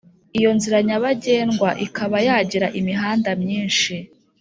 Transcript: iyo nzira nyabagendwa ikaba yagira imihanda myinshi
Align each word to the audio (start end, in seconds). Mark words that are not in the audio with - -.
iyo 0.37 0.49
nzira 0.57 0.77
nyabagendwa 0.87 1.69
ikaba 1.85 2.17
yagira 2.27 2.67
imihanda 2.79 3.29
myinshi 3.41 3.95